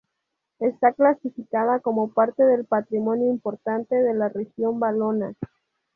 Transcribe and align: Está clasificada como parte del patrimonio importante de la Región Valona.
Está 0.57 0.93
clasificada 0.93 1.79
como 1.79 2.11
parte 2.11 2.41
del 2.43 2.65
patrimonio 2.65 3.29
importante 3.29 3.95
de 3.95 4.15
la 4.15 4.29
Región 4.29 4.79
Valona. 4.79 5.35